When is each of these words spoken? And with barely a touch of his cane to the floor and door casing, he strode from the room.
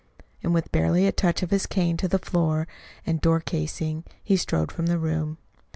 And 0.41 0.51
with 0.51 0.71
barely 0.71 1.05
a 1.05 1.11
touch 1.11 1.43
of 1.43 1.51
his 1.51 1.67
cane 1.67 1.95
to 1.97 2.07
the 2.07 2.17
floor 2.17 2.67
and 3.05 3.21
door 3.21 3.39
casing, 3.39 4.03
he 4.23 4.35
strode 4.35 4.71
from 4.71 4.87
the 4.87 4.97
room. 4.97 5.37